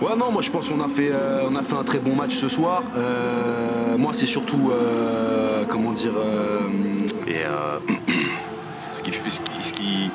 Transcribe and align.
Ouais, 0.00 0.14
non, 0.16 0.30
moi 0.30 0.42
je 0.42 0.50
pense 0.50 0.68
qu'on 0.68 0.80
a 0.80 0.88
fait, 0.88 1.10
euh, 1.10 1.48
on 1.50 1.56
a 1.56 1.62
fait 1.62 1.74
un 1.74 1.82
très 1.82 1.98
bon 1.98 2.14
match 2.14 2.34
ce 2.34 2.48
soir. 2.48 2.84
Euh, 2.96 3.98
moi, 3.98 4.12
c'est 4.12 4.26
surtout, 4.26 4.70
euh, 4.70 5.64
comment 5.66 5.92
dire, 5.92 6.12
et 7.26 7.38
ce 8.92 9.02
qui, 9.02 9.10
ce 9.12 9.40
qui, 9.40 9.62
ce 9.62 9.72
qui 9.72 10.10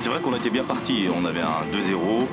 c'est 0.00 0.10
vrai 0.10 0.20
qu'on 0.20 0.34
était 0.34 0.50
bien 0.50 0.64
parti. 0.64 1.06
On 1.14 1.24
avait 1.24 1.40
un 1.40 1.64
2-0. 1.72 2.26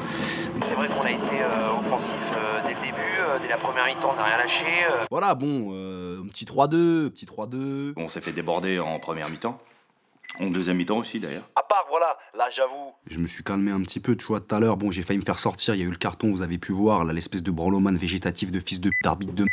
C'est 0.62 0.74
vrai 0.74 0.90
qu'on 0.90 1.04
a 1.04 1.12
été 1.12 1.42
offensif 1.80 2.32
dès 2.66 2.74
le 2.74 2.82
début, 2.82 3.42
dès 3.42 3.48
la 3.48 3.58
première 3.58 3.86
mi-temps, 3.86 4.12
on 4.14 4.18
n'a 4.18 4.24
rien 4.26 4.38
lâché. 4.38 4.66
Voilà, 5.10 5.36
bon, 5.36 5.72
un 5.72 6.28
petit 6.28 6.46
3-2, 6.46 7.10
petit 7.10 7.26
3-2. 7.26 7.94
On 7.96 8.10
s'est 8.10 8.22
fait 8.22 8.32
déborder 8.34 8.80
en 8.80 9.00
première 9.00 9.30
mi-temps. 9.30 9.58
En 10.40 10.50
deuxième 10.50 10.78
mi-temps 10.78 10.98
aussi 10.98 11.20
d'ailleurs. 11.20 11.50
À 11.56 11.64
part, 11.64 11.86
voilà, 11.90 12.18
là 12.38 12.48
j'avoue. 12.52 12.94
Je 13.10 13.18
me 13.18 13.26
suis 13.28 13.44
calmé 13.44 13.72
un 13.72 13.82
petit 13.82 14.00
peu, 14.00 14.16
tu 14.16 14.26
vois, 14.26 14.40
tout 14.40 14.54
à 14.54 14.60
l'heure, 14.60 14.78
bon, 14.78 14.92
j'ai 14.92 15.02
failli 15.02 15.20
me 15.20 15.26
faire 15.26 15.40
sortir, 15.40 15.74
il 15.74 15.80
y 15.80 15.84
a 15.84 15.86
eu 15.86 15.90
le 15.90 15.98
carton, 15.98 16.30
vous 16.30 16.44
avez 16.44 16.58
pu 16.58 16.74
voir, 16.74 17.06
là, 17.06 17.14
l'espèce 17.14 17.42
de 17.42 17.50
branloman 17.50 17.98
végétatif 17.98 18.52
de 18.52 18.60
fils 18.60 18.80
de 18.80 18.92
d'arbitre 19.04 19.34
de 19.34 19.46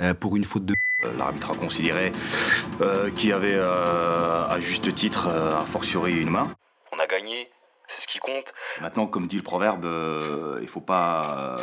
euh, 0.00 0.14
pour 0.14 0.36
une 0.36 0.44
faute 0.44 0.64
de 0.64 0.74
euh, 1.04 1.16
L'arbitre 1.16 1.52
a 1.52 1.54
considéré 1.54 2.12
euh, 2.80 3.10
qu'il 3.10 3.30
y 3.30 3.32
avait 3.32 3.54
à 3.54 4.56
juste 4.58 4.92
titre, 4.94 5.28
a 5.28 5.64
fortiori 5.64 6.20
une 6.20 6.30
main. 6.30 6.52
On 6.92 6.98
a 6.98 7.06
gagné, 7.06 7.48
c'est 7.86 8.02
ce 8.02 8.08
qui 8.08 8.18
compte. 8.18 8.52
Maintenant, 8.80 9.06
comme 9.06 9.28
dit 9.28 9.36
le 9.36 9.42
proverbe, 9.42 9.86
il 10.60 10.68
faut 10.68 10.80
pas 10.80 11.56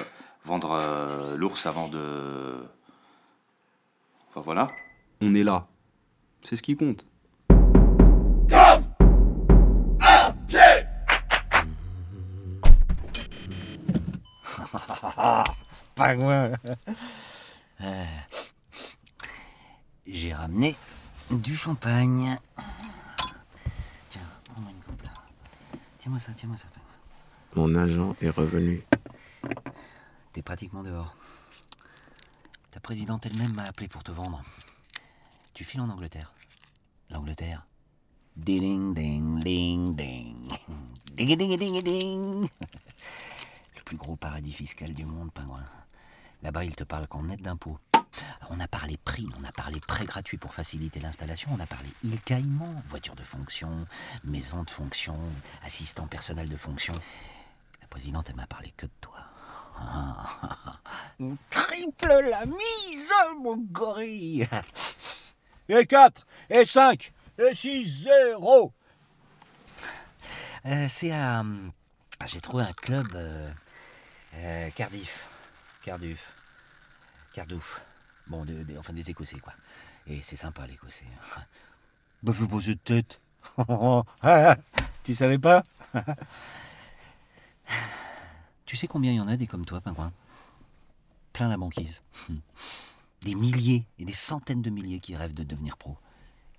vendre 0.43 1.35
l'ours 1.35 1.65
avant 1.65 1.89
de. 1.89 2.55
Enfin 4.29 4.41
voilà. 4.41 4.71
On 5.21 5.35
est 5.35 5.43
là. 5.43 5.67
C'est 6.43 6.55
ce 6.55 6.63
qui 6.63 6.75
compte. 6.75 7.05
Pingouin. 15.95 16.53
Euh, 17.81 18.05
j'ai 20.05 20.33
ramené 20.33 20.75
du 21.31 21.55
champagne. 21.55 22.37
Tiens, 24.09 24.21
prends-moi 24.43 24.71
une 24.71 24.81
coupe 24.81 25.01
là. 25.01 25.11
Tiens-moi 25.97 26.19
ça, 26.19 26.33
tiens-moi 26.33 26.57
ça. 26.57 26.67
Mon 27.55 27.73
agent 27.75 28.17
est 28.21 28.31
revenu. 28.31 28.83
T'es 30.33 30.41
pratiquement 30.41 30.83
dehors. 30.83 31.15
Ta 32.71 32.81
présidente 32.81 33.25
elle-même 33.25 33.53
m'a 33.53 33.63
appelé 33.63 33.87
pour 33.87 34.03
te 34.03 34.11
vendre. 34.11 34.43
Tu 35.53 35.63
files 35.63 35.79
en 35.79 35.89
Angleterre. 35.89 36.33
L'Angleterre. 37.09 37.65
Ding 38.35 38.93
ding 38.93 39.41
ding 39.41 39.95
ding. 39.95 40.51
Ding 41.15 41.37
ding 41.37 41.57
ding 41.57 41.81
ding. 41.81 42.49
Le 43.89 43.97
plus 43.97 44.05
gros 44.05 44.17
paradis 44.17 44.53
fiscal 44.53 44.93
du 44.93 45.03
monde, 45.03 45.31
pingouin. 45.31 45.65
Là-bas, 46.43 46.63
ils 46.63 46.75
te 46.75 46.83
parlent 46.83 47.07
qu'en 47.07 47.23
net 47.23 47.41
d'impôts. 47.41 47.79
On 48.51 48.59
a 48.59 48.67
parlé 48.67 48.97
prime, 48.97 49.33
on 49.41 49.43
a 49.43 49.51
parlé 49.51 49.79
prêt 49.79 50.05
gratuit 50.05 50.37
pour 50.37 50.53
faciliter 50.53 50.99
l'installation, 50.99 51.49
on 51.51 51.59
a 51.59 51.65
parlé 51.65 51.89
île 52.03 52.21
caïman, 52.21 52.79
voiture 52.85 53.15
de 53.15 53.23
fonction, 53.23 53.87
maison 54.23 54.61
de 54.61 54.69
fonction, 54.69 55.17
assistant 55.63 56.05
personnel 56.05 56.47
de 56.47 56.55
fonction. 56.55 56.93
La 57.81 57.87
présidente, 57.87 58.27
elle 58.29 58.35
m'a 58.35 58.45
parlé 58.45 58.71
que 58.77 58.85
de 58.85 58.91
toi. 59.01 59.17
triple 61.49 62.29
la 62.29 62.45
mise, 62.45 63.11
mon 63.41 63.57
gorille 63.57 64.47
Et 65.67 65.87
4, 65.87 66.27
et 66.51 66.65
5, 66.65 67.11
et 67.39 67.55
6, 67.55 68.03
0 68.03 68.71
euh, 70.67 70.87
C'est 70.87 71.11
à... 71.11 71.39
Ah, 72.19 72.25
j'ai 72.27 72.39
trouvé 72.39 72.65
un 72.65 72.73
club... 72.73 73.07
Euh, 73.15 73.49
euh, 74.35 74.69
Cardiff. 74.71 75.27
Cardiff. 75.83 76.33
Cardouf. 77.33 77.81
Bon, 78.27 78.45
enfin 78.77 78.93
des 78.93 79.09
Écossais, 79.09 79.39
quoi. 79.39 79.53
Et 80.07 80.21
c'est 80.21 80.35
sympa, 80.35 80.67
l'Écossais. 80.67 81.05
Bah, 82.21 82.33
fais 82.33 82.47
pas 82.47 82.59
cette 82.59 82.83
tête. 82.83 83.21
tu 85.03 85.15
savais 85.15 85.39
pas? 85.39 85.63
Tu 88.65 88.77
sais 88.77 88.87
combien 88.87 89.11
il 89.11 89.15
y 89.15 89.19
en 89.19 89.27
a 89.27 89.35
des 89.35 89.47
comme 89.47 89.65
toi, 89.65 89.81
pingouin? 89.81 90.13
Plein 91.33 91.47
la 91.47 91.57
banquise. 91.57 92.03
Des 93.23 93.33
milliers 93.33 93.87
et 93.97 94.05
des 94.05 94.13
centaines 94.13 94.61
de 94.61 94.69
milliers 94.69 94.99
qui 94.99 95.15
rêvent 95.15 95.33
de 95.33 95.43
devenir 95.43 95.75
pro. 95.75 95.97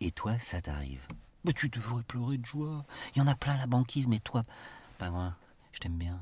Et 0.01 0.11
toi, 0.11 0.37
ça 0.41 0.61
t'arrive. 0.61 1.07
Mais 1.45 1.53
tu 1.53 1.69
devrais 1.69 2.03
pleurer 2.03 2.39
de 2.39 2.45
joie. 2.45 2.85
Il 3.15 3.19
y 3.19 3.23
en 3.23 3.29
a 3.29 3.37
plein 3.37 3.57
la 3.57 3.69
banquise, 3.69 4.09
mais 4.09 4.19
toi, 4.19 4.45
pingouin, 4.99 5.37
je 5.73 5.79
t'aime 5.79 5.99
bien. 5.99 6.21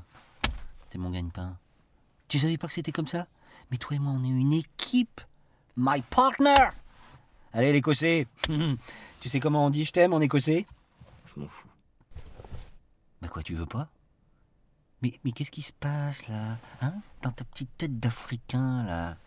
T'es 0.89 0.97
mon 0.97 1.09
gagne-pain. 1.09 1.57
Tu 2.27 2.39
savais 2.39 2.57
pas 2.57 2.67
que 2.67 2.73
c'était 2.73 2.91
comme 2.91 3.07
ça? 3.07 3.27
Mais 3.71 3.77
toi 3.77 3.95
et 3.95 3.99
moi, 3.99 4.13
on 4.13 4.23
est 4.23 4.27
une 4.27 4.53
équipe. 4.53 5.21
My 5.77 6.01
partner 6.01 6.55
Allez, 7.53 7.71
l'écossais 7.71 8.27
Tu 9.21 9.29
sais 9.29 9.39
comment 9.39 9.65
on 9.65 9.69
dit 9.69 9.85
je 9.85 9.91
t'aime 9.91 10.13
en 10.13 10.21
écossais? 10.21 10.65
Je 11.25 11.39
m'en 11.39 11.47
fous. 11.47 11.67
Bah 13.21 13.27
quoi, 13.27 13.43
tu 13.43 13.55
veux 13.55 13.65
pas? 13.65 13.89
Mais, 15.01 15.11
mais 15.23 15.31
qu'est-ce 15.31 15.51
qui 15.51 15.61
se 15.61 15.73
passe 15.73 16.27
là? 16.27 16.57
Hein? 16.81 16.93
Dans 17.21 17.31
ta 17.31 17.43
petite 17.45 17.69
tête 17.77 17.99
d'Africain 17.99 18.83
là 18.83 19.17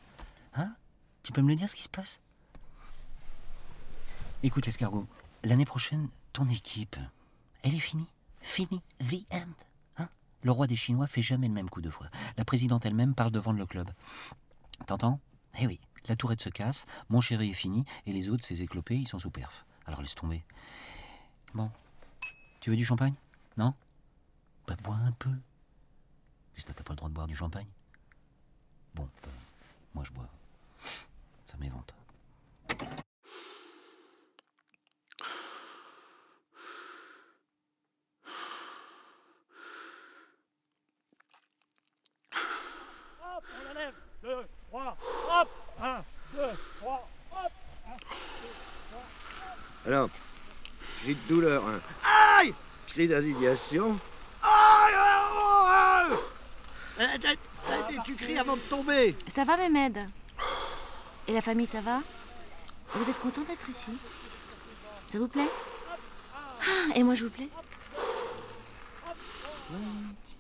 Hein? 0.55 0.75
Tu 1.23 1.33
peux 1.33 1.41
me 1.43 1.49
le 1.49 1.55
dire 1.57 1.69
ce 1.69 1.77
qui 1.77 1.83
se 1.83 1.89
passe? 1.89 2.21
Écoute 4.43 4.67
l'escargot, 4.67 5.07
l'année 5.45 5.65
prochaine, 5.65 6.09
ton 6.33 6.47
équipe, 6.49 6.97
elle 7.63 7.75
est 7.75 7.81
finie. 7.81 8.09
Finie. 8.41 8.83
The 8.99 9.25
end. 9.33 9.53
Le 10.43 10.51
roi 10.51 10.67
des 10.67 10.77
Chinois 10.77 11.07
fait 11.07 11.23
jamais 11.23 11.47
le 11.47 11.55
même 11.55 11.71
coup 11.71 11.81
de 11.81 11.91
foi. 11.91 12.09
La 12.37 12.45
présidente 12.45 12.85
elle-même 12.85 13.15
parle 13.15 13.31
de 13.31 13.39
vendre 13.39 13.59
le 13.59 13.67
club. 13.67 13.91
T'entends? 14.87 15.21
Eh 15.61 15.67
oui, 15.67 15.81
la 16.07 16.17
tourette 16.17 16.41
se 16.41 16.49
casse, 16.49 16.87
mon 17.09 17.21
chéri 17.21 17.51
est 17.51 17.55
fini, 17.55 17.85
et 18.07 18.13
les 18.13 18.29
autres, 18.29 18.45
ces 18.45 18.63
éclopés, 18.63 18.97
ils 18.97 19.09
sont 19.09 19.21
sous 19.21 19.31
perf. 19.31 19.65
Alors 19.87 20.03
laisse 20.03 20.15
tomber. 20.15 20.43
Bon. 21.55 21.71
Tu 22.61 22.71
veux 22.71 22.77
du 22.77 22.85
champagne? 22.85 23.15
Non? 23.57 23.75
Bah 24.67 24.77
bois 24.83 24.97
un 24.97 25.13
peu. 25.13 25.31
Qu'est-ce 26.55 26.67
que 26.67 26.73
t'as 26.73 26.83
pas 26.83 26.93
le 26.93 26.97
droit 26.97 27.09
de 27.09 27.15
boire 27.15 27.27
du 27.27 27.37
champagne? 27.37 27.69
Bon, 28.95 29.09
bah, 29.23 29.29
moi 29.95 30.05
je 30.05 30.13
bois. 30.13 30.29
Ça 31.47 31.57
m'évente. 31.59 31.95
Alors, 49.85 50.09
cri 51.01 51.12
de 51.12 51.12
douleur, 51.29 51.63
hein. 51.67 51.81
Aïe! 52.39 52.55
Cri 52.89 53.09
d'indignation. 53.09 53.99
Aïe, 54.43 54.95
aïe, 54.95 56.17
aïe! 56.99 57.99
Tu 58.05 58.15
cries 58.15 58.39
avant 58.39 58.57
de 58.57 58.61
tomber. 58.63 59.17
Ça 59.29 59.45
va, 59.45 59.57
Mehmed? 59.57 59.99
Et 61.29 61.33
la 61.33 61.41
famille, 61.41 61.67
ça 61.67 61.81
va? 61.81 62.01
Vous 62.95 63.09
êtes 63.09 63.19
content 63.21 63.43
d'être 63.43 63.69
ici? 63.69 63.91
Ça 65.07 65.19
vous 65.19 65.29
plaît? 65.29 65.49
Ah, 66.61 66.95
Et 66.95 67.03
moi, 67.03 67.15
je 67.15 67.25
vous 67.25 67.31
plais? 67.31 67.49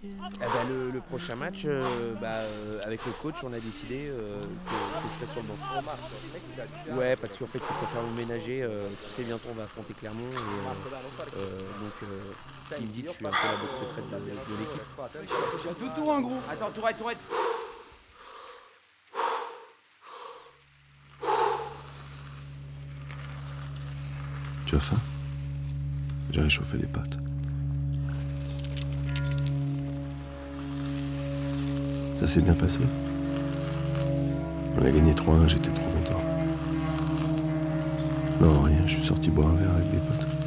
Eh 0.04 0.08
ben, 0.08 0.92
le, 0.92 1.00
prochain 1.00 1.36
match, 1.36 1.62
euh, 1.64 2.14
bah, 2.20 2.40
euh, 2.40 2.80
avec 2.84 3.06
le 3.06 3.12
coach, 3.12 3.36
on 3.44 3.52
a 3.52 3.60
décidé 3.60 4.08
euh, 4.08 4.40
que, 4.40 4.72
je 5.04 5.26
serai 5.26 5.32
sur 5.32 5.42
le 5.42 5.48
banc. 5.48 6.98
Ouais, 6.98 7.14
parce 7.14 7.36
qu'en 7.36 7.46
fait, 7.46 7.58
il 7.58 7.74
faut 7.74 7.86
faire 7.86 8.02
le 8.02 8.20
ménager. 8.20 8.68
tu 9.04 9.10
sais, 9.14 9.22
bientôt, 9.22 9.48
on 9.50 9.54
va 9.54 9.64
affronter 9.64 9.94
Clermont. 9.94 10.30
donc, 10.30 11.92
il 12.80 12.86
me 12.86 12.92
dit 12.92 13.02
que 13.02 13.10
je 13.10 13.14
suis 13.14 13.26
un 13.26 13.28
peu 13.28 13.34
la 13.46 13.56
botte 13.56 13.78
secrète 13.80 14.10
de, 14.10 14.16
de 14.16 14.58
l'équipe. 14.58 15.80
Deux 15.80 15.88
tours, 15.94 16.08
en 16.10 16.20
gros. 16.20 16.38
Attends, 16.50 16.70
tourette, 16.70 16.98
tourette. 16.98 17.18
Tu 24.66 24.76
as 24.76 24.80
faim? 24.80 24.96
J'ai 26.30 26.40
réchauffé 26.40 26.78
les 26.78 26.86
pâtes. 26.86 27.18
Ça 32.22 32.28
s'est 32.28 32.40
bien 32.40 32.54
passé. 32.54 32.78
On 34.80 34.84
a 34.84 34.90
gagné 34.92 35.12
3-1, 35.12 35.48
j'étais 35.48 35.70
trop 35.70 35.90
content. 35.90 36.22
Non, 38.40 38.62
rien, 38.62 38.78
je 38.86 38.92
suis 38.92 39.02
sorti 39.02 39.28
boire 39.28 39.48
un 39.48 39.56
verre 39.56 39.72
avec 39.74 39.88
des 39.88 39.96
potes. 39.96 40.41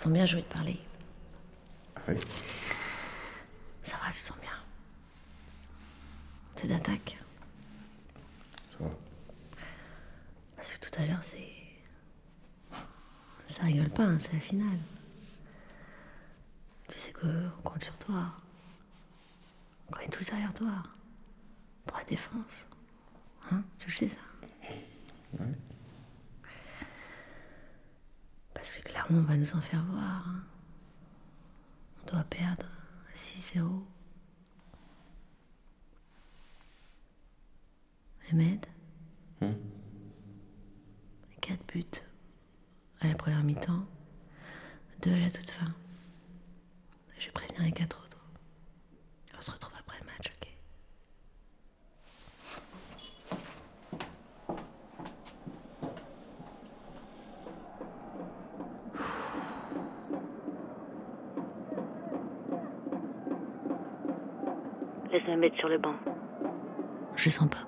Sens 0.00 0.12
bien, 0.12 0.24
je 0.24 0.36
vais 0.36 0.42
te 0.42 0.52
parler. 0.52 0.80
Ah 1.94 2.00
oui 2.08 2.16
Ça 3.82 3.96
va, 3.98 4.10
tu 4.10 4.18
sens 4.18 4.36
bien. 4.40 4.50
C'est 6.56 6.68
d'attaque. 6.68 7.18
Ça 8.70 8.78
va. 8.80 8.90
Parce 10.56 10.72
que 10.72 10.88
tout 10.88 11.02
à 11.02 11.06
l'heure, 11.06 11.22
c'est. 11.22 11.48
Ça 13.46 13.64
rigole 13.64 13.90
pas, 13.90 14.04
hein, 14.04 14.18
c'est 14.18 14.32
la 14.32 14.40
finale. 14.40 14.78
Tu 16.88 16.98
sais 16.98 17.12
qu'on 17.12 17.50
compte 17.62 17.84
sur 17.84 17.98
toi. 17.98 18.32
On 19.92 19.98
est 19.98 20.08
tous 20.08 20.24
derrière 20.24 20.54
toi. 20.54 20.82
Pour 21.84 21.98
la 21.98 22.04
défense. 22.04 22.66
Hein 23.50 23.62
Tu 23.78 23.88
le 23.88 23.92
sais, 23.92 24.08
ça 24.08 24.18
Ouais. 25.38 25.46
Parce 28.54 28.72
que 28.72 28.82
clairement, 28.82 28.99
on 29.10 29.22
va 29.22 29.36
nous 29.36 29.54
en 29.54 29.60
faire 29.60 29.82
voir. 29.84 30.28
hein. 30.28 30.42
On 32.02 32.10
doit 32.12 32.24
perdre 32.24 32.66
6-0. 33.14 33.82
Ahmed 38.30 38.66
Hum. 39.42 39.56
4 41.40 41.66
buts 41.66 41.84
à 43.00 43.08
la 43.08 43.14
première 43.14 43.42
mi-temps, 43.42 43.86
2 45.02 45.12
à 45.14 45.18
la 45.18 45.30
toute 45.30 45.48
fin. 45.50 45.74
Je 47.18 47.30
préviens 47.30 47.64
les 47.64 47.72
4 47.72 47.98
autres. 48.04 48.18
On 49.36 49.40
se 49.40 49.50
retrouve 49.50 49.74
après 49.78 49.98
le 50.00 50.06
match, 50.06 50.30
ok 50.36 50.48
Laisse-moi 65.20 65.36
mettre 65.36 65.56
sur 65.58 65.68
le 65.68 65.76
banc. 65.76 65.92
Je 67.14 67.28
sens 67.28 67.46
pas. 67.50 67.58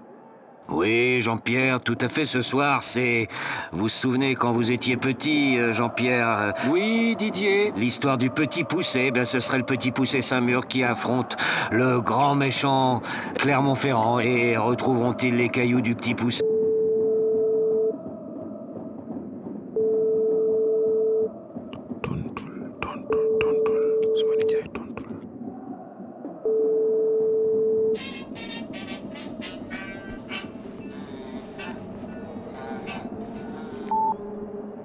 Oui, 0.70 1.20
Jean-Pierre, 1.20 1.80
tout 1.82 1.98
à 2.00 2.08
fait. 2.08 2.24
Ce 2.24 2.40
soir, 2.40 2.82
c'est. 2.82 3.28
Vous 3.72 3.80
vous 3.80 3.88
souvenez 3.90 4.34
quand 4.36 4.52
vous 4.52 4.70
étiez 4.70 4.96
petit, 4.96 5.58
euh, 5.58 5.74
Jean-Pierre? 5.74 6.28
Euh, 6.28 6.52
Oui, 6.70 7.14
Didier. 7.14 7.74
L'histoire 7.76 8.16
du 8.16 8.30
petit 8.30 8.64
poussé, 8.64 9.10
ben 9.10 9.26
ce 9.26 9.38
serait 9.38 9.58
le 9.58 9.64
petit 9.64 9.90
poussé 9.90 10.22
Saint-Mur 10.22 10.66
qui 10.66 10.82
affronte 10.82 11.36
le 11.70 12.00
grand 12.00 12.34
méchant 12.34 13.02
Clermont-Ferrand. 13.34 14.20
Et 14.20 14.56
retrouveront-ils 14.56 15.36
les 15.36 15.50
cailloux 15.50 15.82
du 15.82 15.94
petit 15.94 16.14
poussé 16.14 16.42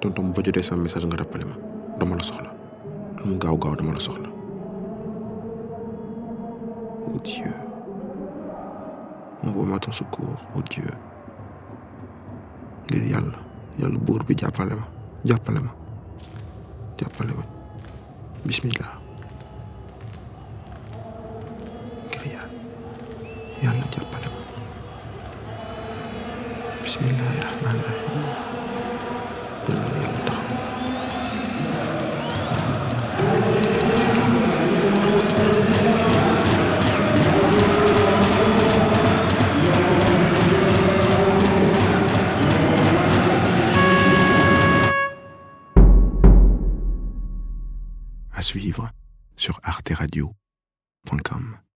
tonton 0.00 0.32
boo 0.32 0.42
jotee 0.42 0.62
sama 0.62 0.82
message 0.82 1.06
nga 1.06 1.16
rappelé 1.16 1.44
ma. 1.44 1.56
Dama 1.98 2.14
la 2.16 2.22
soxla. 2.22 2.50
Mu 3.24 3.34
gaaw 3.42 3.56
gaaw 3.58 3.74
dama 3.76 3.92
la 3.92 4.00
soxla. 4.00 4.28
Oh 7.08 7.18
Dieu. 7.24 7.52
Envoie-moi 9.44 9.78
ton 9.80 9.92
secours. 9.92 10.40
Oh 10.54 10.62
Dieu. 10.70 10.90
Ngir 12.86 13.04
yàlla 13.12 13.38
yàlla 13.80 13.98
buur 13.98 14.22
bi 14.24 14.34
jàppale 14.38 14.74
ma. 14.74 14.86
Jàppale 15.24 15.60
ma. 15.60 15.72
Jàppale 16.98 17.32
ma. 17.38 17.44
Bismillah. 18.46 18.92
Ngir 22.08 22.24
yàlla 22.34 22.54
yàlla 23.64 23.86
jàppale 23.94 24.28
ma. 24.32 24.40
Bismillahi 26.84 27.38
rahmaani 27.44 27.82
rahim 27.88 28.67
arteradio.com. 49.98 51.67